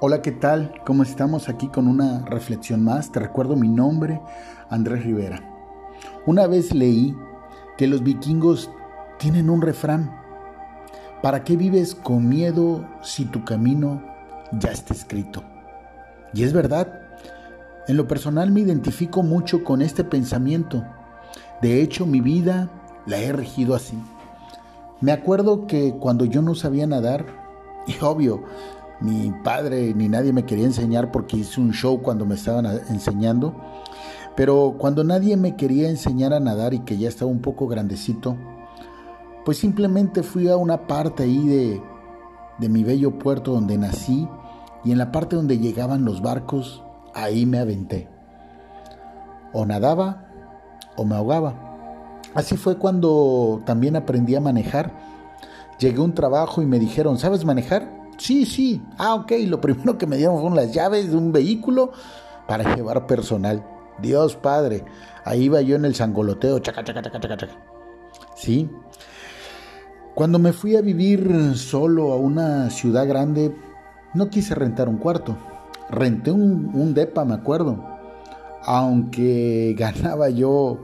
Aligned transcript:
Hola, 0.00 0.22
¿qué 0.22 0.32
tal? 0.32 0.74
¿Cómo 0.84 1.04
estamos 1.04 1.48
aquí 1.48 1.68
con 1.68 1.86
una 1.86 2.24
reflexión 2.24 2.82
más? 2.82 3.12
Te 3.12 3.20
recuerdo 3.20 3.54
mi 3.54 3.68
nombre, 3.68 4.20
Andrés 4.68 5.04
Rivera. 5.04 5.40
Una 6.26 6.48
vez 6.48 6.74
leí 6.74 7.16
que 7.78 7.86
los 7.86 8.02
vikingos 8.02 8.70
tienen 9.18 9.48
un 9.48 9.62
refrán. 9.62 10.10
¿Para 11.22 11.44
qué 11.44 11.56
vives 11.56 11.94
con 11.94 12.28
miedo 12.28 12.84
si 13.02 13.24
tu 13.24 13.44
camino 13.44 14.02
ya 14.58 14.72
está 14.72 14.94
escrito? 14.94 15.44
Y 16.34 16.42
es 16.42 16.52
verdad. 16.52 17.00
En 17.86 17.96
lo 17.96 18.08
personal 18.08 18.50
me 18.50 18.60
identifico 18.60 19.22
mucho 19.22 19.62
con 19.62 19.80
este 19.80 20.02
pensamiento. 20.02 20.84
De 21.62 21.80
hecho, 21.80 22.04
mi 22.04 22.20
vida 22.20 22.68
la 23.06 23.20
he 23.20 23.32
regido 23.32 23.76
así. 23.76 23.96
Me 25.00 25.12
acuerdo 25.12 25.68
que 25.68 25.94
cuando 25.94 26.24
yo 26.24 26.42
no 26.42 26.56
sabía 26.56 26.88
nadar, 26.88 27.24
y 27.86 27.94
obvio, 28.02 28.42
mi 29.04 29.30
padre 29.44 29.92
ni 29.94 30.08
nadie 30.08 30.32
me 30.32 30.46
quería 30.46 30.64
enseñar 30.64 31.12
porque 31.12 31.36
hice 31.36 31.60
un 31.60 31.72
show 31.72 32.00
cuando 32.00 32.24
me 32.24 32.36
estaban 32.36 32.66
enseñando. 32.88 33.54
Pero 34.34 34.76
cuando 34.78 35.04
nadie 35.04 35.36
me 35.36 35.56
quería 35.56 35.88
enseñar 35.90 36.32
a 36.32 36.40
nadar 36.40 36.74
y 36.74 36.80
que 36.80 36.96
ya 36.96 37.08
estaba 37.08 37.30
un 37.30 37.40
poco 37.40 37.68
grandecito, 37.68 38.36
pues 39.44 39.58
simplemente 39.58 40.22
fui 40.22 40.48
a 40.48 40.56
una 40.56 40.86
parte 40.86 41.24
ahí 41.24 41.46
de, 41.46 41.82
de 42.58 42.68
mi 42.68 42.82
bello 42.82 43.18
puerto 43.18 43.52
donde 43.52 43.76
nací 43.76 44.26
y 44.84 44.92
en 44.92 44.98
la 44.98 45.12
parte 45.12 45.36
donde 45.36 45.58
llegaban 45.58 46.04
los 46.04 46.22
barcos, 46.22 46.82
ahí 47.14 47.46
me 47.46 47.58
aventé. 47.58 48.08
O 49.52 49.66
nadaba 49.66 50.26
o 50.96 51.04
me 51.04 51.14
ahogaba. 51.14 51.54
Así 52.34 52.56
fue 52.56 52.78
cuando 52.78 53.62
también 53.64 53.96
aprendí 53.96 54.34
a 54.34 54.40
manejar. 54.40 54.92
Llegué 55.78 55.98
a 55.98 56.04
un 56.04 56.14
trabajo 56.14 56.62
y 56.62 56.66
me 56.66 56.78
dijeron, 56.78 57.18
¿sabes 57.18 57.44
manejar? 57.44 58.03
Sí, 58.18 58.46
sí. 58.46 58.82
Ah, 58.98 59.14
ok. 59.14 59.32
Lo 59.46 59.60
primero 59.60 59.98
que 59.98 60.06
me 60.06 60.16
dieron 60.16 60.36
fueron 60.36 60.56
las 60.56 60.72
llaves 60.72 61.10
de 61.10 61.16
un 61.16 61.32
vehículo 61.32 61.92
para 62.46 62.74
llevar 62.74 63.06
personal. 63.06 63.64
Dios 64.00 64.36
Padre. 64.36 64.84
Ahí 65.24 65.44
iba 65.44 65.60
yo 65.60 65.76
en 65.76 65.84
el 65.84 65.94
sangoloteo. 65.94 66.58
Chaca, 66.58 66.84
chaca, 66.84 67.02
chaca, 67.02 67.20
chaca, 67.20 67.36
chaca. 67.36 67.54
Sí. 68.36 68.70
Cuando 70.14 70.38
me 70.38 70.52
fui 70.52 70.76
a 70.76 70.80
vivir 70.80 71.56
solo 71.56 72.12
a 72.12 72.16
una 72.16 72.70
ciudad 72.70 73.06
grande, 73.06 73.54
no 74.14 74.30
quise 74.30 74.54
rentar 74.54 74.88
un 74.88 74.98
cuarto. 74.98 75.36
Renté 75.90 76.30
un, 76.30 76.70
un 76.72 76.94
depa, 76.94 77.24
me 77.24 77.34
acuerdo. 77.34 77.84
Aunque 78.64 79.74
ganaba 79.78 80.28
yo 80.30 80.78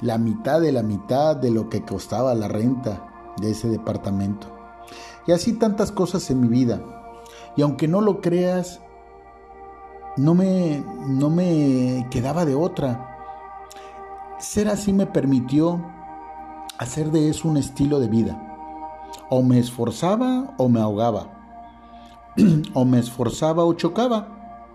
la 0.00 0.18
mitad 0.18 0.60
de 0.60 0.72
la 0.72 0.82
mitad 0.82 1.36
de 1.36 1.50
lo 1.50 1.68
que 1.68 1.82
costaba 1.82 2.34
la 2.34 2.48
renta 2.48 3.34
de 3.40 3.50
ese 3.50 3.68
departamento. 3.68 4.59
Y 5.30 5.32
así 5.32 5.52
tantas 5.52 5.92
cosas 5.92 6.28
en 6.32 6.40
mi 6.40 6.48
vida. 6.48 6.80
Y 7.56 7.62
aunque 7.62 7.86
no 7.86 8.00
lo 8.00 8.20
creas, 8.20 8.80
no 10.16 10.34
me, 10.34 10.84
no 11.06 11.30
me 11.30 12.08
quedaba 12.10 12.44
de 12.44 12.56
otra. 12.56 13.16
Ser 14.40 14.66
así 14.66 14.92
me 14.92 15.06
permitió 15.06 15.80
hacer 16.78 17.12
de 17.12 17.28
eso 17.28 17.46
un 17.46 17.58
estilo 17.58 18.00
de 18.00 18.08
vida. 18.08 18.42
O 19.28 19.44
me 19.44 19.60
esforzaba 19.60 20.52
o 20.56 20.68
me 20.68 20.80
ahogaba. 20.80 21.28
o 22.74 22.84
me 22.84 22.98
esforzaba 22.98 23.64
o 23.64 23.74
chocaba. 23.74 24.66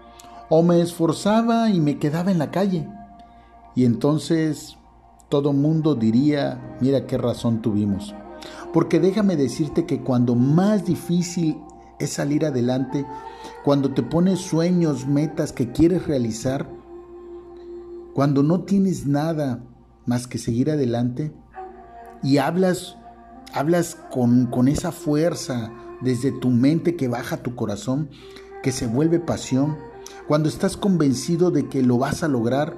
O 0.47 0.63
me 0.63 0.79
esforzaba 0.79 1.69
y 1.69 1.81
me 1.81 1.99
quedaba 1.99 2.31
en 2.31 2.39
la 2.39 2.51
calle. 2.51 2.87
Y 3.75 3.83
entonces 3.83 4.77
todo 5.27 5.51
mundo 5.51 5.95
diría, 5.95 6.77
mira 6.79 7.07
qué 7.07 7.17
razón 7.17 7.61
tuvimos. 7.61 8.15
Porque 8.73 8.99
déjame 8.99 9.35
decirte 9.35 9.85
que 9.85 10.01
cuando 10.01 10.35
más 10.35 10.85
difícil 10.85 11.57
es 11.99 12.11
salir 12.11 12.45
adelante, 12.45 13.05
cuando 13.63 13.93
te 13.93 14.03
pones 14.03 14.39
sueños, 14.39 15.07
metas 15.07 15.51
que 15.51 15.71
quieres 15.71 16.05
realizar, 16.07 16.69
cuando 18.13 18.43
no 18.43 18.61
tienes 18.61 19.05
nada 19.05 19.63
más 20.05 20.27
que 20.27 20.37
seguir 20.37 20.71
adelante 20.71 21.33
y 22.23 22.37
hablas, 22.37 22.97
hablas 23.53 23.97
con, 24.11 24.47
con 24.47 24.67
esa 24.67 24.91
fuerza 24.91 25.71
desde 26.01 26.31
tu 26.31 26.49
mente 26.49 26.95
que 26.95 27.07
baja 27.07 27.37
tu 27.37 27.55
corazón, 27.55 28.09
que 28.63 28.71
se 28.71 28.87
vuelve 28.87 29.19
pasión, 29.19 29.77
cuando 30.27 30.49
estás 30.49 30.77
convencido 30.77 31.51
de 31.51 31.67
que 31.67 31.81
lo 31.83 31.97
vas 31.97 32.23
a 32.23 32.27
lograr, 32.27 32.75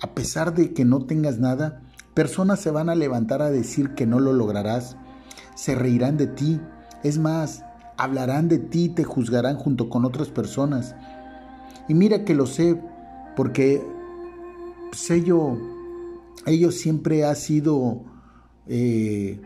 a 0.00 0.14
pesar 0.14 0.54
de 0.54 0.72
que 0.72 0.84
no 0.84 1.06
tengas 1.06 1.38
nada, 1.38 1.82
Personas 2.16 2.60
se 2.60 2.70
van 2.70 2.88
a 2.88 2.94
levantar 2.94 3.42
a 3.42 3.50
decir 3.50 3.90
que 3.90 4.06
no 4.06 4.20
lo 4.20 4.32
lograrás, 4.32 4.96
se 5.54 5.74
reirán 5.74 6.16
de 6.16 6.26
ti, 6.26 6.58
es 7.02 7.18
más, 7.18 7.62
hablarán 7.98 8.48
de 8.48 8.56
ti 8.56 8.84
y 8.84 8.88
te 8.88 9.04
juzgarán 9.04 9.58
junto 9.58 9.90
con 9.90 10.06
otras 10.06 10.28
personas. 10.28 10.94
Y 11.88 11.92
mira 11.92 12.24
que 12.24 12.34
lo 12.34 12.46
sé, 12.46 12.80
porque 13.36 13.86
sé 14.92 15.24
yo, 15.24 15.58
ello 16.46 16.72
siempre 16.72 17.26
ha 17.26 17.34
sido, 17.34 18.00
eh, 18.66 19.38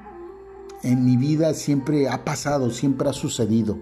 en 0.85 1.05
mi 1.05 1.17
vida 1.17 1.55
siempre 1.55 2.09
ha 2.09 2.25
pasado, 2.25 2.71
siempre 2.71 3.09
ha 3.09 3.13
sucedido. 3.13 3.81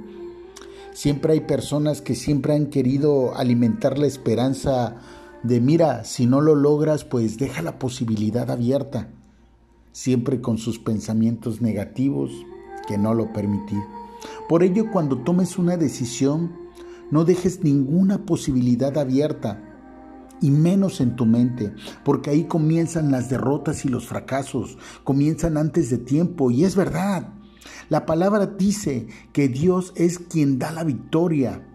Siempre 0.94 1.34
hay 1.34 1.40
personas 1.40 2.00
que 2.00 2.14
siempre 2.14 2.54
han 2.54 2.68
querido 2.68 3.36
alimentar 3.36 3.98
la 3.98 4.06
esperanza 4.06 4.96
de 5.42 5.60
mira, 5.60 6.04
si 6.04 6.26
no 6.26 6.40
lo 6.40 6.54
logras, 6.54 7.04
pues 7.04 7.38
deja 7.38 7.62
la 7.62 7.78
posibilidad 7.78 8.50
abierta, 8.50 9.10
siempre 9.92 10.40
con 10.40 10.58
sus 10.58 10.78
pensamientos 10.78 11.60
negativos 11.60 12.30
que 12.86 12.98
no 12.98 13.14
lo 13.14 13.32
permitir. 13.32 13.80
Por 14.48 14.62
ello, 14.62 14.90
cuando 14.90 15.18
tomes 15.18 15.58
una 15.58 15.76
decisión, 15.76 16.56
no 17.10 17.24
dejes 17.24 17.62
ninguna 17.62 18.24
posibilidad 18.26 18.96
abierta, 18.98 19.64
y 20.40 20.50
menos 20.50 21.00
en 21.00 21.16
tu 21.16 21.26
mente, 21.26 21.74
porque 22.04 22.30
ahí 22.30 22.44
comienzan 22.44 23.10
las 23.10 23.28
derrotas 23.28 23.84
y 23.84 23.88
los 23.88 24.06
fracasos, 24.06 24.78
comienzan 25.04 25.56
antes 25.56 25.90
de 25.90 25.98
tiempo, 25.98 26.50
y 26.50 26.64
es 26.64 26.76
verdad. 26.76 27.28
La 27.88 28.06
palabra 28.06 28.46
dice 28.46 29.08
que 29.32 29.48
Dios 29.48 29.92
es 29.96 30.18
quien 30.18 30.58
da 30.58 30.70
la 30.72 30.84
victoria. 30.84 31.66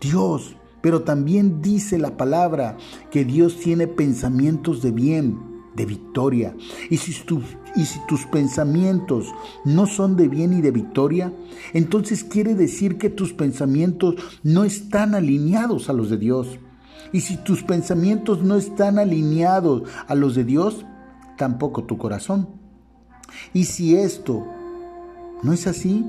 Dios, 0.00 0.56
pero 0.80 1.02
también 1.02 1.60
dice 1.62 1.98
la 1.98 2.16
palabra 2.16 2.76
que 3.10 3.24
Dios 3.24 3.58
tiene 3.58 3.86
pensamientos 3.86 4.82
de 4.82 4.92
bien, 4.92 5.38
de 5.74 5.86
victoria. 5.86 6.54
Y 6.88 6.96
si, 6.96 7.14
tus 8.08 8.26
pensamientos 8.26 9.26
no 9.64 9.86
son 9.86 10.16
de 10.16 10.28
bien 10.28 10.52
y 10.52 10.60
de 10.60 10.70
victoria, 10.70 11.32
entonces 11.72 12.24
quiere 12.24 12.54
decir 12.54 12.98
que 12.98 13.10
tus 13.10 13.32
pensamientos 13.32 14.16
no 14.42 14.64
están 14.64 15.14
alineados 15.14 15.88
a 15.88 15.92
los 15.92 16.10
de 16.10 16.18
Dios. 16.18 16.58
Y 17.12 17.20
si 17.20 17.36
tus 17.36 17.62
pensamientos 17.62 18.42
no 18.42 18.56
están 18.56 18.98
alineados 18.98 19.82
a 20.06 20.14
los 20.14 20.34
de 20.34 20.44
Dios, 20.44 20.84
tampoco 21.36 21.84
tu 21.84 21.98
corazón. 21.98 22.48
Y 23.52 23.64
si 23.64 23.96
esto 23.96 24.46
no 25.42 25.52
es 25.52 25.66
así, 25.66 26.04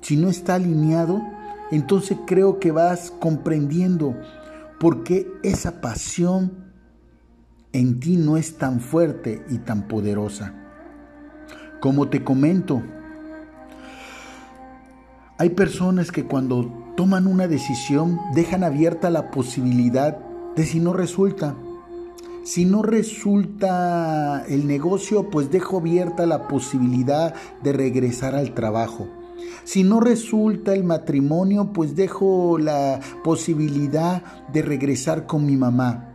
si 0.00 0.16
no 0.16 0.28
está 0.28 0.56
alineado, 0.56 1.22
entonces 1.74 2.18
creo 2.26 2.58
que 2.58 2.72
vas 2.72 3.10
comprendiendo 3.10 4.14
por 4.78 5.02
qué 5.02 5.30
esa 5.42 5.80
pasión 5.80 6.64
en 7.72 8.00
ti 8.00 8.16
no 8.16 8.36
es 8.36 8.58
tan 8.58 8.80
fuerte 8.80 9.44
y 9.50 9.58
tan 9.58 9.88
poderosa. 9.88 10.54
Como 11.80 12.08
te 12.08 12.22
comento, 12.22 12.82
hay 15.36 15.50
personas 15.50 16.12
que 16.12 16.24
cuando 16.24 16.92
toman 16.96 17.26
una 17.26 17.48
decisión 17.48 18.20
dejan 18.34 18.62
abierta 18.62 19.10
la 19.10 19.30
posibilidad 19.30 20.16
de 20.54 20.64
si 20.64 20.78
no 20.78 20.92
resulta. 20.92 21.56
Si 22.44 22.66
no 22.66 22.82
resulta 22.82 24.44
el 24.46 24.68
negocio, 24.68 25.30
pues 25.30 25.50
dejo 25.50 25.78
abierta 25.78 26.26
la 26.26 26.46
posibilidad 26.46 27.34
de 27.62 27.72
regresar 27.72 28.34
al 28.34 28.54
trabajo. 28.54 29.08
Si 29.64 29.82
no 29.82 30.00
resulta 30.00 30.74
el 30.74 30.84
matrimonio, 30.84 31.72
pues 31.72 31.96
dejo 31.96 32.58
la 32.58 33.00
posibilidad 33.22 34.22
de 34.52 34.62
regresar 34.62 35.26
con 35.26 35.46
mi 35.46 35.56
mamá. 35.56 36.10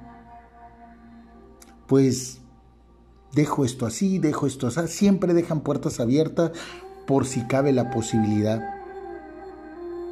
Pues 1.87 2.41
dejo 3.33 3.65
esto 3.65 3.85
así, 3.85 4.19
dejo 4.19 4.45
esto 4.45 4.67
así. 4.67 4.79
Siempre 4.87 5.33
dejan 5.33 5.61
puertas 5.61 5.99
abiertas 5.99 6.51
por 7.07 7.25
si 7.25 7.41
cabe 7.47 7.71
la 7.73 7.89
posibilidad 7.89 8.61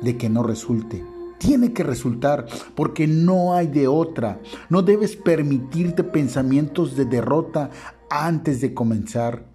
de 0.02 0.18
que 0.18 0.30
no 0.30 0.44
resulte. 0.44 1.04
Tiene 1.38 1.72
que 1.74 1.84
resultar 1.84 2.48
porque 2.74 3.06
no 3.06 3.54
hay 3.54 3.68
de 3.68 3.88
otra. 3.88 4.40
No 4.70 4.82
debes 4.82 5.16
permitirte 5.16 6.04
pensamientos 6.04 6.96
de 6.96 7.06
derrota 7.06 7.70
antes 8.10 8.62
de 8.62 8.74
comenzar. 8.74 9.46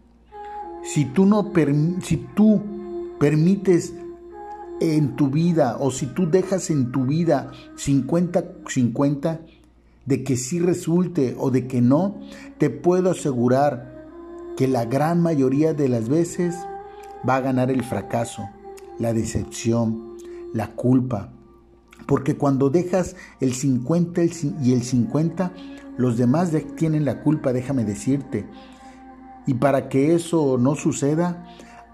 Si 0.85 1.05
tú 1.05 1.27
no 1.27 1.53
si 2.03 2.17
tú 2.17 2.61
permites 3.23 3.95
en 4.81 5.15
tu 5.15 5.31
vida 5.31 5.77
o 5.79 5.93
si 5.93 6.07
tú 6.07 6.29
dejas 6.29 6.71
en 6.71 6.91
tu 6.91 7.05
vida 7.05 7.53
50-50 7.77 9.39
de 10.07 10.25
que 10.25 10.37
sí 10.37 10.59
resulte 10.59 11.37
o 11.39 11.53
de 11.53 11.69
que 11.69 11.81
no, 11.81 12.19
te 12.59 12.69
puedo 12.69 13.13
asegurar 13.13 14.09
que 14.57 14.67
la 14.67 14.87
gran 14.87 15.23
mayoría 15.23 15.73
de 15.73 15.89
las 15.89 16.09
veces 16.09 16.57
va 17.27 17.37
a 17.37 17.41
ganar 17.41 17.71
el 17.71 17.85
fracaso, 17.85 18.43
la 18.99 19.13
decepción, 19.13 20.17
la 20.53 20.73
culpa. 20.73 21.33
Porque 22.09 22.37
cuando 22.37 22.71
dejas 22.71 23.15
el 23.39 23.55
50 23.55 24.23
y 24.65 24.73
el 24.73 24.83
50, 24.83 25.53
los 25.97 26.19
demás 26.19 26.51
tienen 26.75 27.05
la 27.05 27.23
culpa, 27.23 27.53
déjame 27.53 27.85
decirte. 27.85 28.47
Y 29.47 29.55
para 29.55 29.89
que 29.89 30.13
eso 30.13 30.59
no 30.59 30.75
suceda, 30.75 31.47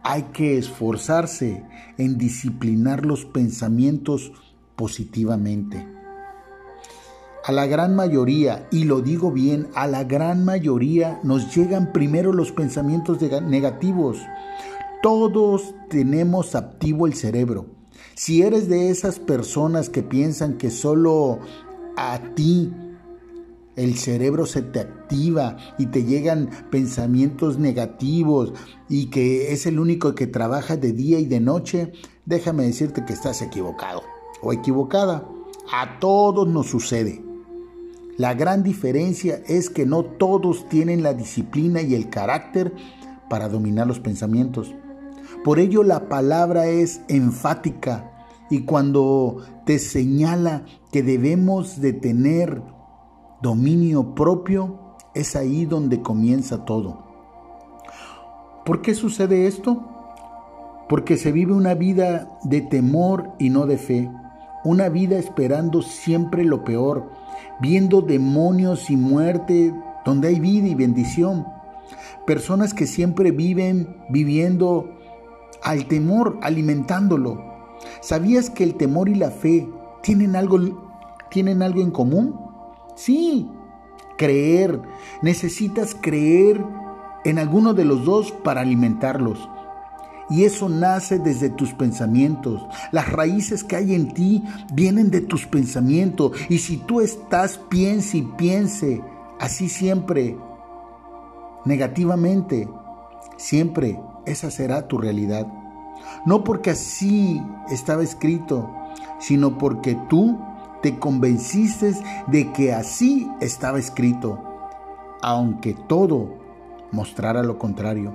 hay 0.02 0.24
que 0.32 0.58
esforzarse 0.58 1.64
en 1.96 2.18
disciplinar 2.18 3.04
los 3.04 3.24
pensamientos 3.24 4.32
positivamente. 4.76 5.86
A 7.44 7.52
la 7.52 7.66
gran 7.66 7.96
mayoría, 7.96 8.68
y 8.70 8.84
lo 8.84 9.00
digo 9.00 9.32
bien, 9.32 9.68
a 9.74 9.86
la 9.86 10.04
gran 10.04 10.44
mayoría 10.44 11.18
nos 11.22 11.54
llegan 11.56 11.92
primero 11.92 12.32
los 12.32 12.52
pensamientos 12.52 13.18
negativos. 13.42 14.18
Todos 15.02 15.74
tenemos 15.88 16.54
activo 16.54 17.06
el 17.06 17.14
cerebro. 17.14 17.66
Si 18.14 18.42
eres 18.42 18.68
de 18.68 18.90
esas 18.90 19.18
personas 19.18 19.88
que 19.88 20.02
piensan 20.02 20.58
que 20.58 20.70
solo 20.70 21.38
a 21.96 22.18
ti 22.34 22.72
el 23.78 23.96
cerebro 23.96 24.44
se 24.44 24.60
te 24.60 24.80
activa 24.80 25.56
y 25.78 25.86
te 25.86 26.02
llegan 26.02 26.50
pensamientos 26.70 27.58
negativos 27.58 28.52
y 28.88 29.06
que 29.06 29.52
es 29.52 29.66
el 29.66 29.78
único 29.78 30.16
que 30.16 30.26
trabaja 30.26 30.76
de 30.76 30.92
día 30.92 31.20
y 31.20 31.26
de 31.26 31.38
noche, 31.38 31.92
déjame 32.26 32.64
decirte 32.64 33.04
que 33.04 33.12
estás 33.12 33.40
equivocado 33.40 34.02
o 34.42 34.52
equivocada. 34.52 35.28
A 35.72 36.00
todos 36.00 36.48
nos 36.48 36.66
sucede. 36.66 37.22
La 38.16 38.34
gran 38.34 38.64
diferencia 38.64 39.42
es 39.46 39.70
que 39.70 39.86
no 39.86 40.02
todos 40.02 40.68
tienen 40.68 41.04
la 41.04 41.14
disciplina 41.14 41.80
y 41.80 41.94
el 41.94 42.10
carácter 42.10 42.74
para 43.30 43.48
dominar 43.48 43.86
los 43.86 44.00
pensamientos. 44.00 44.74
Por 45.44 45.60
ello 45.60 45.84
la 45.84 46.08
palabra 46.08 46.66
es 46.66 47.00
enfática 47.06 48.26
y 48.50 48.62
cuando 48.62 49.44
te 49.66 49.78
señala 49.78 50.64
que 50.90 51.04
debemos 51.04 51.80
de 51.80 51.92
tener 51.92 52.60
dominio 53.40 54.14
propio, 54.14 54.78
es 55.14 55.36
ahí 55.36 55.64
donde 55.64 56.02
comienza 56.02 56.64
todo. 56.64 57.04
¿Por 58.64 58.82
qué 58.82 58.94
sucede 58.94 59.46
esto? 59.46 59.82
Porque 60.88 61.16
se 61.16 61.32
vive 61.32 61.52
una 61.52 61.74
vida 61.74 62.38
de 62.42 62.60
temor 62.60 63.30
y 63.38 63.50
no 63.50 63.66
de 63.66 63.78
fe, 63.78 64.10
una 64.64 64.88
vida 64.88 65.18
esperando 65.18 65.82
siempre 65.82 66.44
lo 66.44 66.64
peor, 66.64 67.10
viendo 67.60 68.00
demonios 68.00 68.90
y 68.90 68.96
muerte 68.96 69.74
donde 70.04 70.28
hay 70.28 70.40
vida 70.40 70.66
y 70.66 70.74
bendición. 70.74 71.46
Personas 72.26 72.74
que 72.74 72.86
siempre 72.86 73.30
viven 73.30 73.96
viviendo 74.10 74.90
al 75.62 75.86
temor, 75.86 76.38
alimentándolo. 76.42 77.42
¿Sabías 78.00 78.50
que 78.50 78.64
el 78.64 78.74
temor 78.74 79.08
y 79.08 79.14
la 79.14 79.30
fe 79.30 79.68
tienen 80.02 80.36
algo, 80.36 80.58
tienen 81.30 81.62
algo 81.62 81.80
en 81.80 81.90
común? 81.90 82.47
Sí, 82.98 83.48
creer. 84.16 84.82
Necesitas 85.22 85.94
creer 85.94 86.64
en 87.24 87.38
alguno 87.38 87.72
de 87.72 87.84
los 87.84 88.04
dos 88.04 88.32
para 88.32 88.62
alimentarlos. 88.62 89.48
Y 90.28 90.44
eso 90.44 90.68
nace 90.68 91.20
desde 91.20 91.48
tus 91.48 91.72
pensamientos. 91.74 92.66
Las 92.90 93.10
raíces 93.12 93.62
que 93.62 93.76
hay 93.76 93.94
en 93.94 94.12
ti 94.12 94.42
vienen 94.72 95.12
de 95.12 95.20
tus 95.20 95.46
pensamientos. 95.46 96.32
Y 96.48 96.58
si 96.58 96.76
tú 96.76 97.00
estás, 97.00 97.56
piense 97.56 98.18
y 98.18 98.22
piense 98.22 99.00
así 99.38 99.68
siempre, 99.68 100.36
negativamente, 101.64 102.68
siempre 103.36 104.00
esa 104.26 104.50
será 104.50 104.88
tu 104.88 104.98
realidad. 104.98 105.46
No 106.26 106.42
porque 106.42 106.70
así 106.70 107.40
estaba 107.70 108.02
escrito, 108.02 108.68
sino 109.20 109.56
porque 109.56 109.96
tú 110.08 110.36
te 110.88 110.98
convenciste 110.98 111.92
de 112.28 112.50
que 112.50 112.72
así 112.72 113.30
estaba 113.42 113.78
escrito, 113.78 114.42
aunque 115.20 115.74
todo 115.74 116.38
mostrara 116.92 117.42
lo 117.42 117.58
contrario. 117.58 118.14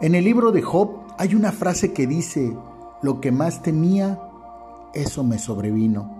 En 0.00 0.16
el 0.16 0.24
libro 0.24 0.50
de 0.50 0.60
Job 0.60 1.02
hay 1.16 1.36
una 1.36 1.52
frase 1.52 1.92
que 1.92 2.08
dice, 2.08 2.52
lo 3.00 3.20
que 3.20 3.30
más 3.30 3.62
temía, 3.62 4.18
eso 4.92 5.22
me 5.22 5.38
sobrevino. 5.38 6.10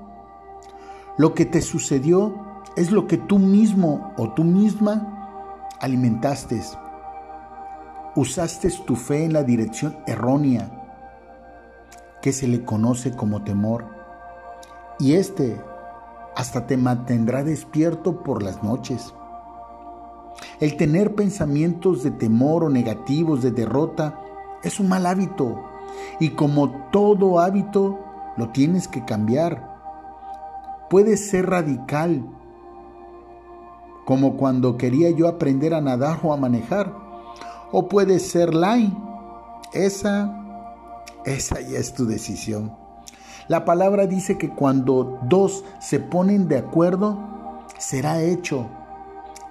Lo 1.16 1.34
que 1.34 1.44
te 1.44 1.60
sucedió 1.60 2.36
es 2.76 2.92
lo 2.92 3.08
que 3.08 3.18
tú 3.18 3.40
mismo 3.40 4.12
o 4.16 4.32
tú 4.32 4.44
misma 4.44 5.64
alimentaste. 5.80 6.62
Usaste 8.14 8.70
tu 8.86 8.94
fe 8.94 9.24
en 9.24 9.32
la 9.32 9.42
dirección 9.42 9.98
errónea 10.06 10.70
que 12.22 12.32
se 12.32 12.46
le 12.46 12.64
conoce 12.64 13.10
como 13.16 13.42
temor 13.42 13.97
y 14.98 15.14
este 15.14 15.60
hasta 16.36 16.66
te 16.66 16.76
mantendrá 16.76 17.42
despierto 17.42 18.22
por 18.22 18.42
las 18.42 18.62
noches. 18.62 19.12
El 20.60 20.76
tener 20.76 21.14
pensamientos 21.14 22.02
de 22.02 22.12
temor 22.12 22.64
o 22.64 22.68
negativos 22.68 23.42
de 23.42 23.50
derrota 23.50 24.20
es 24.62 24.78
un 24.78 24.88
mal 24.88 25.06
hábito 25.06 25.64
y 26.20 26.30
como 26.30 26.90
todo 26.90 27.40
hábito 27.40 27.98
lo 28.36 28.50
tienes 28.50 28.86
que 28.86 29.04
cambiar. 29.04 29.76
Puede 30.90 31.16
ser 31.16 31.50
radical, 31.50 32.24
como 34.04 34.36
cuando 34.36 34.78
quería 34.78 35.10
yo 35.10 35.28
aprender 35.28 35.74
a 35.74 35.80
nadar 35.80 36.20
o 36.22 36.32
a 36.32 36.36
manejar, 36.36 36.94
o 37.72 37.88
puede 37.88 38.20
ser 38.20 38.54
light. 38.54 38.94
Esa, 39.74 40.34
esa 41.26 41.60
ya 41.60 41.78
es 41.78 41.92
tu 41.92 42.06
decisión. 42.06 42.87
La 43.48 43.64
palabra 43.64 44.06
dice 44.06 44.36
que 44.36 44.50
cuando 44.50 45.20
dos 45.22 45.64
se 45.80 46.00
ponen 46.00 46.48
de 46.48 46.58
acuerdo, 46.58 47.18
será 47.78 48.20
hecho. 48.20 48.66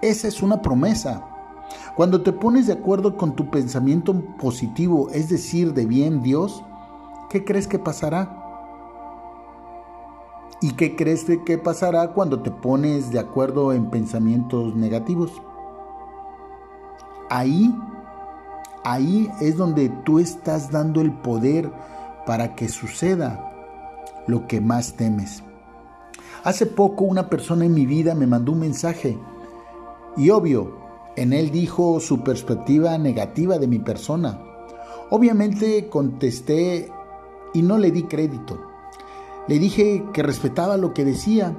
Esa 0.03 0.27
es 0.27 0.43
una 0.43 0.61
promesa. 0.61 1.23
Cuando 1.95 2.21
te 2.21 2.31
pones 2.31 2.67
de 2.67 2.73
acuerdo 2.73 3.17
con 3.17 3.35
tu 3.35 3.49
pensamiento 3.49 4.13
positivo, 4.39 5.09
es 5.09 5.29
decir, 5.29 5.73
de 5.73 5.87
bien 5.87 6.21
Dios, 6.21 6.63
¿qué 7.31 7.43
crees 7.43 7.67
que 7.67 7.79
pasará? 7.79 8.43
¿Y 10.61 10.73
qué 10.73 10.95
crees 10.95 11.25
que 11.43 11.57
pasará 11.57 12.13
cuando 12.13 12.43
te 12.43 12.51
pones 12.51 13.09
de 13.09 13.17
acuerdo 13.17 13.73
en 13.73 13.89
pensamientos 13.89 14.75
negativos? 14.75 15.31
Ahí, 17.31 17.73
ahí 18.83 19.27
es 19.41 19.57
donde 19.57 19.89
tú 19.89 20.19
estás 20.19 20.69
dando 20.69 21.01
el 21.01 21.11
poder 21.13 21.71
para 22.27 22.53
que 22.53 22.69
suceda 22.69 23.56
lo 24.27 24.47
que 24.47 24.61
más 24.61 24.93
temes. 24.93 25.43
Hace 26.43 26.65
poco 26.65 27.03
una 27.05 27.29
persona 27.29 27.65
en 27.65 27.73
mi 27.73 27.85
vida 27.85 28.15
me 28.15 28.27
mandó 28.27 28.51
un 28.51 28.59
mensaje 28.59 29.17
y 30.15 30.29
obvio, 30.29 30.77
en 31.15 31.33
él 31.33 31.51
dijo 31.51 31.99
su 31.99 32.23
perspectiva 32.23 32.97
negativa 32.97 33.57
de 33.57 33.67
mi 33.67 33.79
persona. 33.79 34.39
Obviamente 35.09 35.89
contesté 35.89 36.91
y 37.53 37.61
no 37.61 37.77
le 37.77 37.91
di 37.91 38.03
crédito. 38.03 38.59
Le 39.47 39.59
dije 39.59 40.03
que 40.13 40.23
respetaba 40.23 40.77
lo 40.77 40.93
que 40.93 41.05
decía 41.05 41.55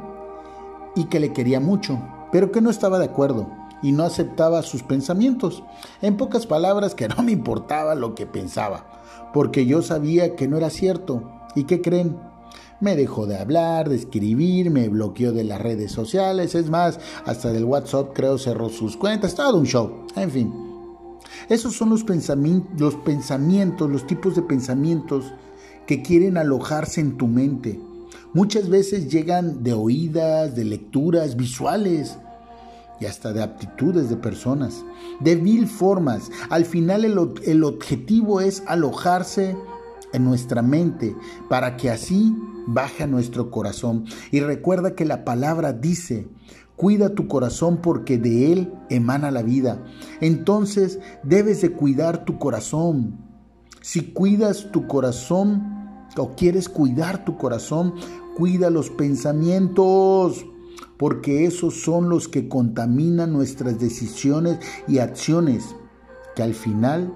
y 0.95 1.05
que 1.05 1.21
le 1.21 1.33
quería 1.33 1.61
mucho, 1.61 1.99
pero 2.31 2.53
que 2.53 2.61
no 2.61 2.71
estaba 2.71 2.99
de 2.99 3.07
acuerdo 3.07 3.49
y 3.83 3.93
no 3.93 4.05
aceptaba 4.05 4.63
sus 4.63 4.83
pensamientos. 4.83 5.63
En 6.03 6.17
pocas 6.17 6.47
palabras, 6.47 6.95
que 6.95 7.09
no 7.17 7.23
me 7.23 7.33
importaba 7.33 7.95
lo 7.95 8.15
que 8.15 8.27
pensaba, 8.27 9.31
porque 9.33 9.67
yo 9.67 9.83
sabía 9.83 10.37
que 10.37 10.49
no 10.49 10.57
era 10.57 10.71
cierto. 10.71 11.23
¿Y 11.55 11.65
qué 11.65 11.81
creen? 11.81 12.19
Me 12.81 12.95
dejó 12.95 13.27
de 13.27 13.39
hablar, 13.39 13.89
de 13.89 13.97
escribir, 13.97 14.71
me 14.71 14.89
bloqueó 14.89 15.33
de 15.33 15.45
las 15.45 15.61
redes 15.61 15.91
sociales, 15.91 16.55
es 16.55 16.71
más, 16.71 17.01
hasta 17.25 17.53
del 17.53 17.65
WhatsApp 17.65 18.13
creo 18.15 18.39
cerró 18.39 18.69
sus 18.69 18.97
cuentas, 18.97 19.35
todo 19.35 19.59
un 19.59 19.67
show, 19.67 20.07
en 20.15 20.31
fin. 20.31 20.53
Esos 21.49 21.75
son 21.75 21.91
los 21.91 22.05
pensamientos, 22.05 22.81
los 22.81 22.95
pensamientos, 22.97 23.91
los 23.91 24.07
tipos 24.07 24.37
de 24.37 24.43
pensamientos 24.43 25.33
que 25.87 26.03
quieren 26.03 26.37
alojarse 26.37 27.01
en 27.01 27.17
tu 27.17 27.27
mente. 27.27 27.81
Muchas 28.35 28.69
veces 28.69 29.11
llegan 29.11 29.63
de 29.63 29.73
oídas, 29.73 30.55
de 30.55 30.65
lecturas 30.65 31.37
visuales 31.37 32.19
y 33.01 33.07
hasta 33.07 33.33
de 33.33 33.43
aptitudes 33.43 34.11
de 34.11 34.17
personas, 34.17 34.85
de 35.21 35.37
mil 35.37 35.67
formas. 35.67 36.31
Al 36.51 36.65
final 36.65 37.05
el, 37.05 37.19
el 37.45 37.65
objetivo 37.65 38.41
es 38.41 38.63
alojarse 38.67 39.57
en 40.13 40.25
nuestra 40.25 40.63
mente 40.63 41.17
para 41.49 41.77
que 41.77 41.91
así 41.91 42.37
baje 42.67 43.07
nuestro 43.07 43.51
corazón. 43.51 44.05
Y 44.31 44.41
recuerda 44.41 44.95
que 44.95 45.05
la 45.05 45.25
palabra 45.25 45.73
dice, 45.73 46.29
cuida 46.77 47.15
tu 47.15 47.29
corazón 47.29 47.79
porque 47.83 48.19
de 48.19 48.53
él 48.53 48.73
emana 48.91 49.31
la 49.31 49.43
vida. 49.43 49.85
Entonces 50.21 50.99
debes 51.23 51.61
de 51.63 51.73
cuidar 51.73 52.25
tu 52.25 52.39
corazón. 52.39 53.19
Si 53.81 54.13
cuidas 54.13 54.71
tu 54.73 54.87
corazón 54.87 56.07
o 56.17 56.35
quieres 56.35 56.69
cuidar 56.69 57.25
tu 57.25 57.37
corazón, 57.37 57.95
cuida 58.37 58.71
los 58.71 58.91
pensamientos 58.91 60.45
porque 60.99 61.47
esos 61.47 61.81
son 61.83 62.09
los 62.09 62.29
que 62.29 62.49
contaminan 62.49 63.33
nuestras 63.33 63.79
decisiones 63.79 64.59
y 64.89 64.99
acciones 64.99 65.77
que 66.35 66.43
al 66.43 66.55
final 66.55 67.15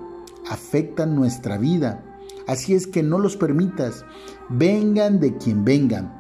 afectan 0.49 1.15
nuestra 1.17 1.59
vida 1.59 2.12
Así 2.53 2.75
es 2.75 2.87
que 2.87 3.03
no 3.03 3.19
los 3.19 3.39
permitas. 3.39 4.05
Vengan 4.51 5.21
de 5.21 5.39
quien 5.39 5.65
vengan. 5.65 6.13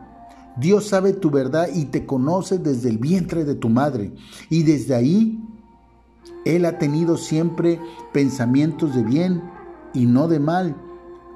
Dios 0.56 0.88
sabe 0.88 1.12
tu 1.12 1.30
verdad 1.30 1.68
y 1.74 1.84
te 1.84 2.06
conoce 2.06 2.56
desde 2.56 2.88
el 2.88 2.96
vientre 2.96 3.44
de 3.44 3.54
tu 3.54 3.68
madre. 3.68 4.14
Y 4.48 4.62
desde 4.62 4.94
ahí, 4.94 5.38
Él 6.46 6.64
ha 6.64 6.78
tenido 6.78 7.18
siempre 7.18 7.78
pensamientos 8.14 8.94
de 8.94 9.02
bien 9.02 9.42
y 9.92 10.06
no 10.06 10.26
de 10.26 10.40
mal, 10.40 10.74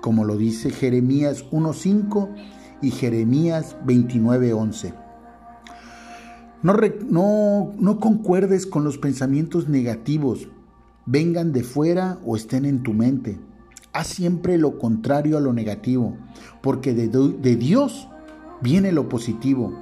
como 0.01 0.25
lo 0.25 0.39
dice 0.39 0.71
Jeremías 0.71 1.45
1.5 1.51 2.31
y 2.81 2.91
Jeremías 2.91 3.77
29.11. 3.85 4.95
No, 6.63 6.75
no, 7.11 7.73
no 7.79 8.01
concuerdes 8.01 8.65
con 8.65 8.83
los 8.83 8.97
pensamientos 8.97 9.69
negativos, 9.69 10.49
vengan 11.05 11.53
de 11.53 11.65
fuera 11.65 12.19
o 12.25 12.35
estén 12.35 12.65
en 12.65 12.83
tu 12.83 12.95
mente. 12.95 13.39
Haz 13.97 14.09
siempre 14.09 14.59
lo 14.59 14.79
contrario 14.79 15.39
a 15.39 15.41
lo 15.41 15.55
negativo, 15.55 16.19
porque 16.61 16.93
de, 16.93 17.09
de 17.09 17.57
Dios 17.57 18.09
viene 18.61 18.93
lo 18.93 19.09
positivo. 19.09 19.73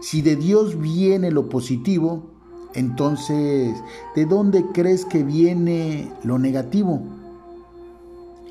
Si 0.00 0.20
de 0.20 0.34
Dios 0.34 0.80
viene 0.80 1.30
lo 1.30 1.48
positivo, 1.48 2.24
entonces, 2.74 3.80
¿de 4.16 4.26
dónde 4.26 4.64
crees 4.74 5.04
que 5.04 5.22
viene 5.22 6.10
lo 6.24 6.40
negativo? 6.40 7.00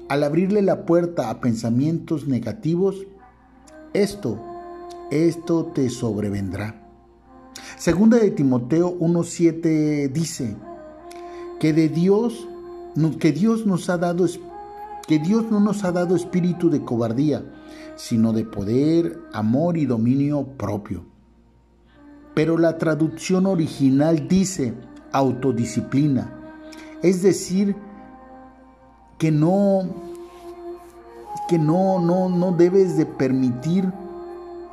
Al 0.07 0.23
abrirle 0.23 0.61
la 0.61 0.85
puerta 0.85 1.29
a 1.29 1.41
pensamientos 1.41 2.25
negativos, 2.25 2.95
esto, 3.93 4.39
esto 5.11 5.65
te 5.75 5.89
sobrevendrá. 5.89 6.89
Segunda 7.75 8.17
de 8.17 8.31
Timoteo 8.31 8.97
1.7 8.97 10.09
dice 10.09 10.55
que 11.59 11.73
de 11.73 11.89
Dios, 11.89 12.47
que 13.19 13.33
Dios 13.33 13.65
nos 13.65 13.89
ha 13.89 13.97
dado, 13.97 14.25
que 15.07 15.19
Dios 15.19 15.45
no 15.51 15.59
nos 15.59 15.83
ha 15.83 15.91
dado 15.91 16.15
espíritu 16.15 16.69
de 16.69 16.83
cobardía, 16.83 17.43
sino 17.95 18.33
de 18.33 18.45
poder, 18.45 19.19
amor 19.33 19.77
y 19.77 19.85
dominio 19.85 20.45
propio. 20.57 21.05
Pero 22.33 22.57
la 22.57 22.77
traducción 22.77 23.45
original 23.45 24.27
dice 24.27 24.74
autodisciplina, 25.12 26.33
es 27.01 27.21
decir, 27.21 27.75
que 29.17 29.31
no 29.31 30.03
que 31.47 31.59
no 31.59 32.00
no 32.00 32.27
no 32.27 32.51
debes 32.53 32.97
de 32.97 33.05
permitir 33.05 33.85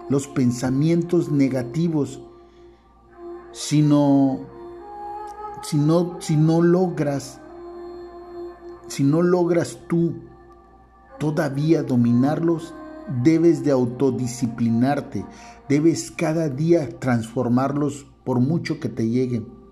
los 0.08 0.26
pensamientos 0.26 1.30
negativos 1.30 2.20
sino 3.52 4.40
si 5.62 5.76
no, 5.76 6.16
si 6.20 6.36
no 6.36 6.60
logras 6.60 7.40
si 8.92 9.04
no 9.04 9.22
logras 9.22 9.78
tú 9.88 10.14
todavía 11.18 11.82
dominarlos 11.82 12.74
debes 13.22 13.64
de 13.64 13.70
autodisciplinarte 13.70 15.24
debes 15.68 16.10
cada 16.10 16.50
día 16.50 16.98
transformarlos 16.98 18.06
por 18.24 18.38
mucho 18.40 18.80
que 18.80 18.90
te 18.90 19.08
lleguen 19.08 19.62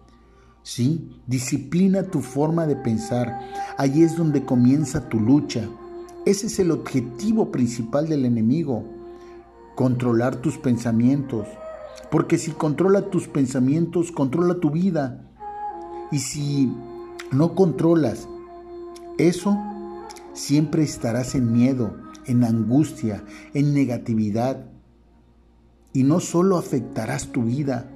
¿sí? 0.63 1.21
Disciplina 1.27 2.05
tu 2.05 2.21
forma 2.21 2.67
de 2.67 2.77
pensar. 2.77 3.41
Ahí 3.77 4.03
es 4.03 4.17
donde 4.17 4.45
comienza 4.45 5.09
tu 5.09 5.19
lucha. 5.19 5.69
Ese 6.27 6.47
es 6.47 6.59
el 6.59 6.71
objetivo 6.71 7.51
principal 7.51 8.09
del 8.09 8.25
enemigo. 8.25 8.85
Controlar 9.75 10.37
tus 10.37 10.59
pensamientos. 10.59 11.47
Porque 12.11 12.39
si 12.39 12.53
controla 12.53 13.11
tus 13.11 13.29
pensamientos, 13.29 14.13
controla 14.13 14.61
tu 14.61 14.71
vida. 14.71 15.29
Y 16.13 16.19
si 16.19 16.73
no 17.31 17.55
controlas 17.55 18.29
eso, 19.29 19.59
siempre 20.33 20.83
estarás 20.83 21.35
en 21.35 21.53
miedo, 21.53 21.97
en 22.27 22.45
angustia, 22.45 23.25
en 23.55 23.75
negatividad. 23.75 24.67
Y 25.93 26.05
no 26.05 26.21
solo 26.21 26.57
afectarás 26.57 27.33
tu 27.33 27.45
vida, 27.45 27.91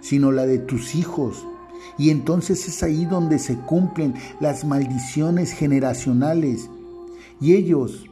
sino 0.00 0.32
la 0.32 0.46
de 0.46 0.58
tus 0.58 0.94
hijos, 0.94 1.44
y 1.98 2.10
entonces 2.10 2.66
es 2.68 2.82
ahí 2.82 3.04
donde 3.04 3.38
se 3.38 3.56
cumplen 3.56 4.14
las 4.40 4.64
maldiciones 4.64 5.52
generacionales. 5.52 6.70
Y 7.40 7.54
ellos 7.54 8.06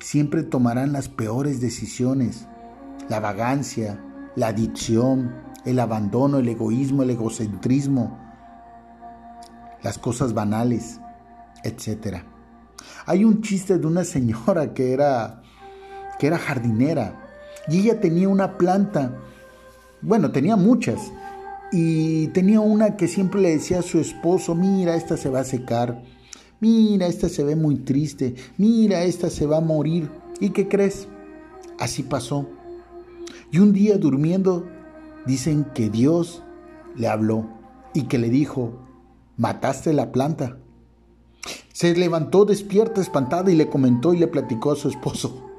siempre 0.00 0.42
tomarán 0.42 0.92
las 0.92 1.08
peores 1.08 1.60
decisiones. 1.60 2.46
La 3.08 3.20
vagancia, 3.20 4.00
la 4.36 4.48
adicción, 4.48 5.34
el 5.64 5.78
abandono, 5.78 6.38
el 6.38 6.48
egoísmo, 6.48 7.02
el 7.02 7.10
egocentrismo, 7.10 8.18
las 9.82 9.98
cosas 9.98 10.32
banales, 10.32 11.00
etc. 11.64 12.18
Hay 13.06 13.24
un 13.24 13.42
chiste 13.42 13.78
de 13.78 13.86
una 13.86 14.04
señora 14.04 14.72
que 14.74 14.92
era, 14.92 15.42
que 16.18 16.28
era 16.28 16.38
jardinera 16.38 17.20
y 17.68 17.80
ella 17.80 18.00
tenía 18.00 18.28
una 18.28 18.58
planta, 18.58 19.18
bueno, 20.02 20.30
tenía 20.30 20.56
muchas, 20.56 21.12
y 21.72 22.28
tenía 22.28 22.60
una 22.60 22.96
que 22.96 23.08
siempre 23.08 23.40
le 23.40 23.50
decía 23.50 23.80
a 23.80 23.82
su 23.82 23.98
esposo, 23.98 24.54
mira, 24.54 24.94
esta 24.94 25.16
se 25.16 25.28
va 25.28 25.40
a 25.40 25.44
secar, 25.44 26.02
mira, 26.60 27.06
esta 27.06 27.28
se 27.28 27.42
ve 27.42 27.56
muy 27.56 27.76
triste, 27.76 28.34
mira, 28.58 29.02
esta 29.02 29.30
se 29.30 29.46
va 29.46 29.56
a 29.56 29.60
morir. 29.60 30.10
¿Y 30.40 30.50
qué 30.50 30.68
crees? 30.68 31.08
Así 31.78 32.02
pasó. 32.02 32.48
Y 33.50 33.58
un 33.58 33.72
día 33.72 33.98
durmiendo, 33.98 34.68
dicen 35.26 35.66
que 35.74 35.90
Dios 35.90 36.42
le 36.96 37.08
habló 37.08 37.48
y 37.92 38.02
que 38.02 38.18
le 38.18 38.28
dijo, 38.28 38.78
mataste 39.36 39.92
la 39.92 40.12
planta. 40.12 40.58
Se 41.72 41.94
levantó 41.94 42.44
despierta, 42.44 43.00
espantada 43.00 43.50
y 43.50 43.54
le 43.54 43.68
comentó 43.68 44.14
y 44.14 44.18
le 44.18 44.28
platicó 44.28 44.72
a 44.72 44.76
su 44.76 44.88
esposo. 44.88 45.50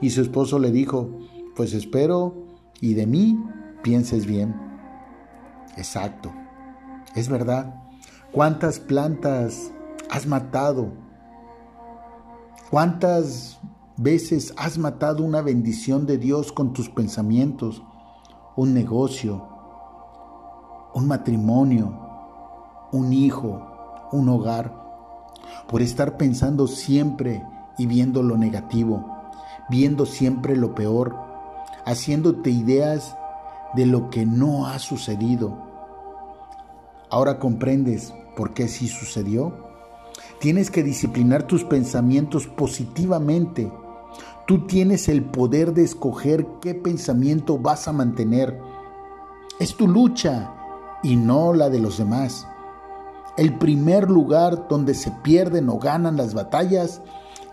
Y 0.00 0.10
su 0.10 0.20
esposo 0.20 0.58
le 0.58 0.70
dijo, 0.70 1.08
pues 1.56 1.72
espero 1.74 2.34
y 2.80 2.94
de 2.94 3.06
mí 3.06 3.42
pienses 3.82 4.26
bien. 4.26 4.54
Exacto. 5.76 6.32
Es 7.14 7.28
verdad. 7.28 7.82
¿Cuántas 8.32 8.80
plantas 8.80 9.72
has 10.10 10.26
matado? 10.26 10.92
¿Cuántas 12.70 13.60
veces 13.96 14.54
has 14.56 14.78
matado 14.78 15.22
una 15.22 15.42
bendición 15.42 16.06
de 16.06 16.18
Dios 16.18 16.52
con 16.52 16.72
tus 16.72 16.88
pensamientos? 16.88 17.82
Un 18.56 18.72
negocio, 18.74 19.46
un 20.94 21.06
matrimonio, 21.06 21.98
un 22.92 23.12
hijo, 23.12 24.08
un 24.12 24.28
hogar, 24.28 24.81
por 25.68 25.82
estar 25.82 26.16
pensando 26.16 26.66
siempre 26.66 27.42
y 27.78 27.86
viendo 27.86 28.22
lo 28.22 28.36
negativo, 28.36 29.04
viendo 29.68 30.06
siempre 30.06 30.56
lo 30.56 30.74
peor, 30.74 31.16
haciéndote 31.86 32.50
ideas 32.50 33.16
de 33.74 33.86
lo 33.86 34.10
que 34.10 34.26
no 34.26 34.66
ha 34.66 34.78
sucedido. 34.78 35.56
Ahora 37.10 37.38
comprendes 37.38 38.14
por 38.36 38.54
qué 38.54 38.68
sí 38.68 38.88
sucedió. 38.88 39.70
Tienes 40.40 40.70
que 40.70 40.82
disciplinar 40.82 41.44
tus 41.44 41.64
pensamientos 41.64 42.46
positivamente. 42.46 43.72
Tú 44.46 44.66
tienes 44.66 45.08
el 45.08 45.24
poder 45.24 45.72
de 45.72 45.84
escoger 45.84 46.46
qué 46.60 46.74
pensamiento 46.74 47.58
vas 47.58 47.86
a 47.86 47.92
mantener. 47.92 48.58
Es 49.60 49.76
tu 49.76 49.86
lucha 49.86 50.52
y 51.02 51.16
no 51.16 51.52
la 51.52 51.70
de 51.70 51.80
los 51.80 51.98
demás. 51.98 52.46
El 53.36 53.56
primer 53.58 54.10
lugar 54.10 54.68
donde 54.68 54.94
se 54.94 55.10
pierden 55.10 55.70
o 55.70 55.78
ganan 55.78 56.18
las 56.18 56.34
batallas 56.34 57.00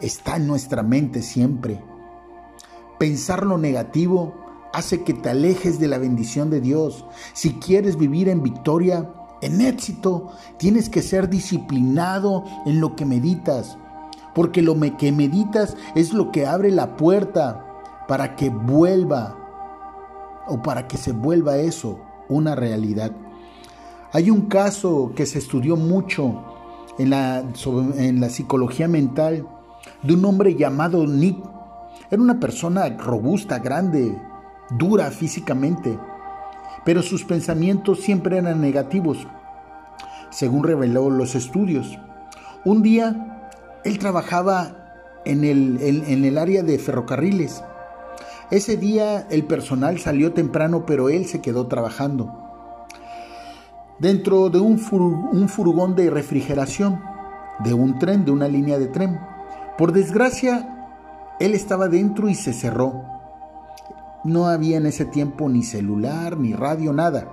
está 0.01 0.35
en 0.35 0.45
nuestra 0.45 0.83
mente 0.83 1.21
siempre. 1.21 1.81
Pensar 2.97 3.45
lo 3.45 3.57
negativo 3.57 4.33
hace 4.73 5.03
que 5.03 5.13
te 5.13 5.29
alejes 5.29 5.79
de 5.79 5.87
la 5.87 5.97
bendición 5.97 6.49
de 6.49 6.59
Dios. 6.59 7.05
Si 7.33 7.53
quieres 7.53 7.97
vivir 7.97 8.27
en 8.27 8.43
victoria, 8.43 9.09
en 9.41 9.61
éxito, 9.61 10.31
tienes 10.57 10.89
que 10.89 11.01
ser 11.01 11.29
disciplinado 11.29 12.43
en 12.65 12.81
lo 12.81 12.97
que 12.97 13.05
meditas, 13.05 13.77
porque 14.35 14.61
lo 14.61 14.77
que 14.97 15.13
meditas 15.13 15.77
es 15.95 16.13
lo 16.13 16.31
que 16.31 16.45
abre 16.45 16.71
la 16.71 16.97
puerta 16.97 17.65
para 18.09 18.35
que 18.35 18.49
vuelva 18.49 19.37
o 20.47 20.61
para 20.61 20.87
que 20.87 20.97
se 20.97 21.13
vuelva 21.13 21.57
eso 21.57 21.99
una 22.27 22.53
realidad. 22.55 23.11
Hay 24.11 24.31
un 24.31 24.47
caso 24.47 25.11
que 25.15 25.27
se 25.27 25.37
estudió 25.37 25.75
mucho 25.75 26.43
en 26.97 27.11
la, 27.11 28.29
psicología 28.29 28.87
mental 28.87 29.47
de 30.01 30.13
un 30.15 30.25
hombre 30.25 30.55
llamado 30.55 31.05
Nick. 31.05 31.37
Era 32.09 32.19
una 32.19 32.39
persona 32.39 32.89
robusta, 32.89 33.59
grande, 33.59 34.17
dura 34.71 35.11
físicamente, 35.11 35.95
pero 36.85 37.03
sus 37.03 37.23
pensamientos 37.23 37.99
siempre 37.99 38.39
eran 38.39 38.59
negativos, 38.61 39.27
según 40.31 40.63
reveló 40.63 41.11
los 41.11 41.35
estudios. 41.35 41.99
Un 42.65 42.81
día, 42.81 43.51
él 43.85 43.99
trabajaba 43.99 45.21
en 45.23 45.43
el 45.43 46.37
área 46.39 46.63
de 46.63 46.79
ferrocarriles. 46.79 47.63
Ese 48.49 48.75
día 48.75 49.27
el 49.29 49.43
personal 49.43 49.99
salió 49.99 50.33
temprano, 50.33 50.87
pero 50.87 51.09
él 51.09 51.27
se 51.27 51.41
quedó 51.41 51.67
trabajando 51.67 52.48
dentro 53.99 54.49
de 54.49 54.59
un, 54.59 54.79
furgón 54.79 55.95
de 55.95 56.09
refrigeración 56.09 57.01
de 57.59 57.73
un 57.73 57.99
tren, 57.99 58.25
de 58.25 58.31
una 58.31 58.47
línea 58.47 58.79
de 58.79 58.87
tren, 58.87 59.19
Por 59.77 59.91
desgracia, 59.93 60.89
él 61.39 61.53
estaba 61.53 61.87
dentro 61.87 62.27
y 62.27 62.35
se 62.35 62.53
cerró. 62.53 63.03
No 64.25 64.47
había 64.47 64.77
en 64.77 64.85
ese 64.85 65.05
tiempo 65.05 65.47
ni 65.47 65.63
celular, 65.63 66.37
ni 66.37 66.53
radio, 66.53 66.91
nada. 66.91 67.29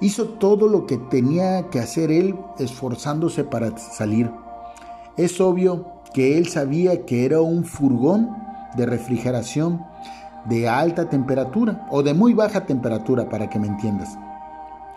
Hizo 0.00 0.28
todo 0.28 0.68
lo 0.68 0.86
que 0.86 0.96
tenía 0.96 1.68
que 1.68 1.78
hacer 1.78 2.10
él 2.10 2.36
esforzándose 2.58 3.44
para 3.44 3.76
salir. 3.76 4.30
Es 5.16 5.40
obvio 5.40 5.86
que 6.14 6.38
él 6.38 6.48
sabía 6.48 7.04
que 7.04 7.26
era 7.26 7.40
un 7.40 7.64
furgón 7.64 8.36
de 8.76 8.86
refrigeración 8.86 9.84
de 10.46 10.68
alta 10.68 11.08
temperatura 11.08 11.86
o 11.90 12.02
de 12.02 12.14
muy 12.14 12.32
baja 12.32 12.64
temperatura 12.64 13.28
para 13.28 13.50
que 13.50 13.58
me 13.58 13.66
entiendas. 13.66 14.16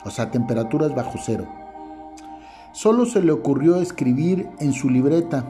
O 0.05 0.09
sea, 0.09 0.31
temperaturas 0.31 0.95
bajo 0.95 1.19
cero. 1.23 1.47
Solo 2.71 3.05
se 3.05 3.21
le 3.21 3.31
ocurrió 3.31 3.77
escribir 3.77 4.49
en 4.59 4.73
su 4.73 4.89
libreta 4.89 5.45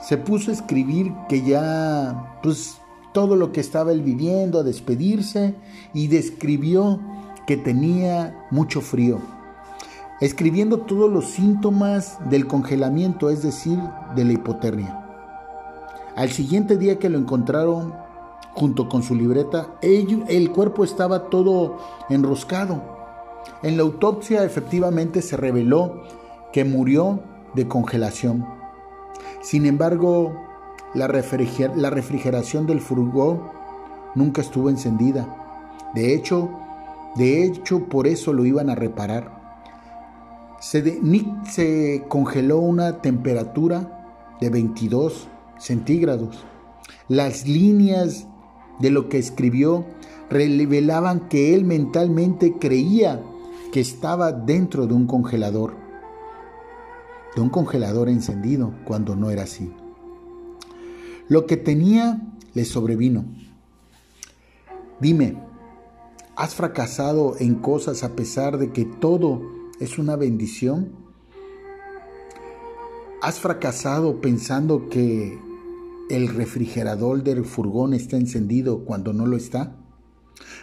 se 0.00 0.16
puso 0.16 0.50
a 0.50 0.54
escribir 0.54 1.12
que 1.28 1.42
ya, 1.42 2.38
pues, 2.42 2.78
todo 3.12 3.36
lo 3.36 3.52
que 3.52 3.60
estaba 3.60 3.92
él 3.92 4.02
viviendo, 4.02 4.60
a 4.60 4.62
despedirse, 4.62 5.54
y 5.92 6.06
describió 6.06 7.00
que 7.46 7.56
tenía 7.56 8.46
mucho 8.50 8.80
frío, 8.80 9.18
escribiendo 10.20 10.80
todos 10.80 11.10
los 11.10 11.26
síntomas 11.26 12.18
del 12.30 12.46
congelamiento, 12.46 13.30
es 13.30 13.42
decir, 13.42 13.78
de 14.14 14.24
la 14.24 14.32
hipotermia. 14.32 15.04
Al 16.16 16.30
siguiente 16.30 16.76
día 16.76 16.98
que 16.98 17.08
lo 17.08 17.18
encontraron 17.18 17.94
junto 18.58 18.88
con 18.88 19.04
su 19.04 19.14
libreta, 19.14 19.78
el 19.82 20.50
cuerpo 20.50 20.82
estaba 20.82 21.30
todo 21.30 21.78
enroscado. 22.10 22.82
En 23.62 23.76
la 23.76 23.84
autopsia 23.84 24.42
efectivamente 24.42 25.22
se 25.22 25.36
reveló 25.36 26.02
que 26.52 26.64
murió 26.64 27.20
de 27.54 27.68
congelación. 27.68 28.44
Sin 29.42 29.64
embargo, 29.64 30.34
la, 30.94 31.06
refrigeración 31.06 32.66
del 32.66 32.80
furgón 32.80 33.42
nunca 34.16 34.40
estuvo 34.40 34.70
encendida. 34.70 35.88
De 35.94 36.12
hecho, 36.12 36.50
de 37.14 37.44
hecho, 37.44 37.84
por 37.84 38.08
eso 38.08 38.32
lo 38.32 38.44
iban 38.44 38.70
a 38.70 38.74
reparar. 38.74 39.38
Se 40.58 40.82
Nick 41.00 41.46
se 41.46 42.04
congeló 42.08 42.58
una 42.58 43.00
temperatura 43.02 44.34
de 44.40 44.50
22 44.50 45.28
centígrados. 45.58 46.44
Las 47.06 47.46
líneas 47.46 48.26
de 48.80 48.90
lo 48.90 49.08
que 49.08 49.18
escribió 49.18 49.84
revelaban 50.30 51.28
que 51.28 51.54
él 51.54 51.64
mentalmente 51.64 52.56
creía 52.58 53.22
que 53.72 53.80
estaba 53.80 54.32
dentro 54.32 54.86
de 54.86 54.94
un 54.94 55.06
congelador 55.06 55.88
de 57.34 57.42
un 57.42 57.50
congelador 57.50 58.08
encendido 58.08 58.74
cuando 58.84 59.14
no 59.14 59.30
era 59.30 59.44
así. 59.44 59.72
Lo 61.28 61.46
que 61.46 61.56
tenía 61.56 62.20
le 62.54 62.64
sobrevino. 62.64 63.24
Dime, 64.98 65.36
¿has 66.34 66.54
fracasado 66.54 67.36
en 67.38 67.56
cosas 67.56 68.02
a 68.02 68.16
pesar 68.16 68.58
de 68.58 68.72
que 68.72 68.84
todo 68.84 69.42
es 69.78 69.98
una 69.98 70.16
bendición? 70.16 70.92
¿Has 73.22 73.38
fracasado 73.38 74.20
pensando 74.20 74.88
que 74.88 75.38
el 76.10 76.28
refrigerador 76.28 77.22
del 77.22 77.44
furgón 77.44 77.94
está 77.94 78.16
encendido 78.16 78.84
cuando 78.84 79.12
no 79.12 79.26
lo 79.26 79.36
está? 79.36 79.76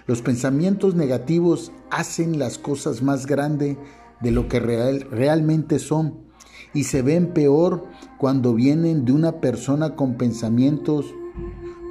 Los 0.07 0.21
pensamientos 0.21 0.95
negativos 0.95 1.71
hacen 1.91 2.39
las 2.39 2.57
cosas 2.57 3.01
más 3.01 3.25
grandes 3.25 3.77
de 4.21 4.31
lo 4.31 4.47
que 4.47 4.59
realmente 4.59 5.79
son 5.79 6.25
y 6.73 6.83
se 6.83 7.01
ven 7.01 7.33
peor 7.33 7.85
cuando 8.17 8.53
vienen 8.53 9.05
de 9.05 9.11
una 9.11 9.39
persona 9.39 9.95
con 9.95 10.15
pensamientos 10.15 11.13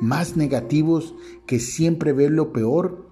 más 0.00 0.36
negativos 0.36 1.14
que 1.46 1.58
siempre 1.58 2.12
ve 2.12 2.30
lo 2.30 2.52
peor 2.52 3.08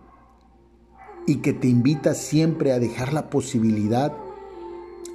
y 1.27 1.37
que 1.37 1.53
te 1.53 1.69
invita 1.69 2.14
siempre 2.14 2.73
a 2.73 2.79
dejar 2.79 3.12
la 3.12 3.31
posibilidad 3.31 4.12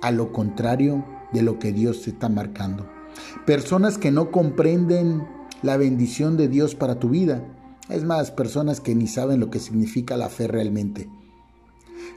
a 0.02 0.12
lo 0.12 0.32
contrario 0.32 1.06
de 1.34 1.42
lo 1.42 1.60
que 1.60 1.72
Dios 1.72 2.04
te 2.04 2.12
está 2.12 2.30
marcando. 2.30 2.97
Personas 3.46 3.98
que 3.98 4.12
no 4.12 4.32
comprenden 4.32 5.28
la 5.62 5.78
bendición 5.78 6.38
de 6.38 6.48
Dios 6.48 6.76
para 6.76 7.00
tu 7.00 7.10
vida. 7.10 7.44
Es 7.90 8.04
más, 8.04 8.32
personas 8.32 8.82
que 8.82 8.96
ni 8.96 9.08
saben 9.08 9.40
lo 9.40 9.50
que 9.50 9.60
significa 9.60 10.18
la 10.18 10.30
fe 10.30 10.48
realmente. 10.48 11.10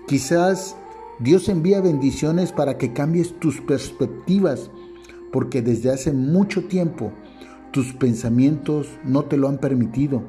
Quizás 0.06 0.76
Dios 1.20 1.48
envía 1.48 1.80
bendiciones 1.80 2.52
para 2.52 2.78
que 2.78 2.92
cambies 2.92 3.38
tus 3.38 3.60
perspectivas, 3.60 4.70
porque 5.32 5.62
desde 5.62 5.92
hace 5.92 6.12
mucho 6.12 6.64
tiempo 6.64 7.12
tus 7.72 7.92
pensamientos 7.92 8.88
no 9.04 9.24
te 9.24 9.36
lo 9.36 9.48
han 9.48 9.58
permitido. 9.58 10.22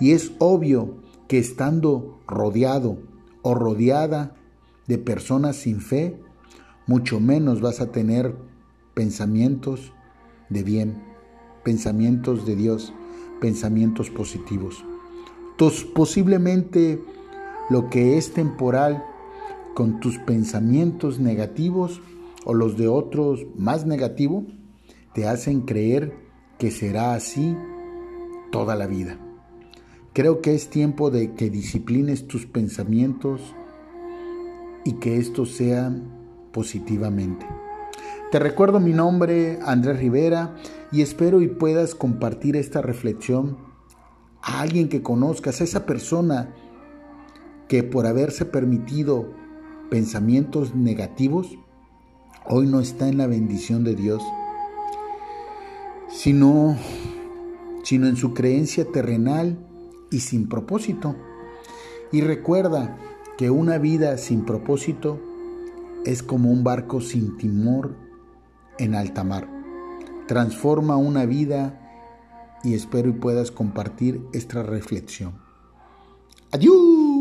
Y 0.00 0.12
es 0.12 0.32
obvio 0.38 0.96
que 1.28 1.38
estando 1.38 2.20
rodeado 2.26 2.98
o 3.42 3.54
rodeada 3.54 4.34
de 4.86 4.98
personas 4.98 5.56
sin 5.56 5.80
fe, 5.80 6.20
mucho 6.86 7.20
menos 7.20 7.60
vas 7.60 7.80
a 7.80 7.92
tener 7.92 8.34
pensamientos 8.94 9.92
de 10.48 10.62
bien, 10.62 11.02
pensamientos 11.64 12.46
de 12.46 12.56
Dios, 12.56 12.92
pensamientos 13.40 14.10
positivos. 14.10 14.84
Entonces, 15.50 15.84
posiblemente 15.84 17.00
lo 17.70 17.90
que 17.90 18.16
es 18.18 18.32
temporal 18.32 19.04
con 19.74 20.00
tus 20.00 20.18
pensamientos 20.18 21.18
negativos 21.18 22.00
o 22.44 22.54
los 22.54 22.76
de 22.76 22.88
otros 22.88 23.46
más 23.56 23.86
negativos, 23.86 24.44
te 25.14 25.26
hacen 25.26 25.62
creer 25.62 26.14
que 26.58 26.70
será 26.70 27.14
así 27.14 27.56
toda 28.50 28.76
la 28.76 28.86
vida. 28.86 29.18
Creo 30.12 30.40
que 30.40 30.54
es 30.54 30.70
tiempo 30.70 31.10
de 31.10 31.34
que 31.34 31.50
disciplines 31.50 32.28
tus 32.28 32.46
pensamientos 32.46 33.40
y 34.84 34.94
que 34.94 35.16
estos 35.16 35.52
sean 35.52 36.04
positivamente. 36.52 37.46
Te 38.34 38.40
recuerdo 38.40 38.80
mi 38.80 38.92
nombre, 38.92 39.60
Andrés 39.64 40.00
Rivera, 40.00 40.56
y 40.90 41.02
espero 41.02 41.40
y 41.40 41.46
puedas 41.46 41.94
compartir 41.94 42.56
esta 42.56 42.82
reflexión 42.82 43.56
a 44.42 44.60
alguien 44.60 44.88
que 44.88 45.04
conozcas, 45.04 45.60
a 45.60 45.64
esa 45.64 45.86
persona 45.86 46.52
que 47.68 47.84
por 47.84 48.08
haberse 48.08 48.44
permitido 48.44 49.30
pensamientos 49.88 50.74
negativos, 50.74 51.56
hoy 52.44 52.66
no 52.66 52.80
está 52.80 53.06
en 53.08 53.18
la 53.18 53.28
bendición 53.28 53.84
de 53.84 53.94
Dios, 53.94 54.20
sino, 56.08 56.76
sino 57.84 58.08
en 58.08 58.16
su 58.16 58.34
creencia 58.34 58.84
terrenal 58.84 59.64
y 60.10 60.18
sin 60.18 60.48
propósito. 60.48 61.14
Y 62.10 62.20
recuerda 62.20 62.98
que 63.38 63.50
una 63.50 63.78
vida 63.78 64.18
sin 64.18 64.44
propósito 64.44 65.20
es 66.04 66.24
como 66.24 66.50
un 66.50 66.64
barco 66.64 67.00
sin 67.00 67.36
timor 67.36 68.03
en 68.78 68.94
alta 68.94 69.24
mar. 69.24 69.48
Transforma 70.26 70.96
una 70.96 71.26
vida 71.26 71.80
y 72.62 72.74
espero 72.74 73.08
y 73.10 73.12
puedas 73.12 73.50
compartir 73.50 74.20
esta 74.32 74.62
reflexión. 74.62 75.38
Adiós. 76.50 77.13